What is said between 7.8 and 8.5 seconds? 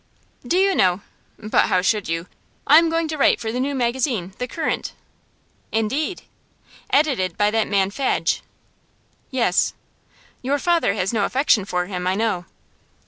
Fadge.'